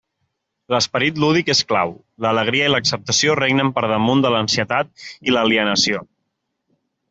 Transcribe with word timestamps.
L'esperit 0.75 1.19
lúdic 1.23 1.51
és 1.53 1.61
clau, 1.73 1.93
l'alegria 2.27 2.69
i 2.69 2.73
l'acceptació 2.75 3.37
regnen 3.43 3.71
per 3.77 3.87
damunt 3.95 4.27
de 4.27 4.35
l'ansietat 4.37 5.07
i 5.31 5.37
l'alienació. 5.37 6.05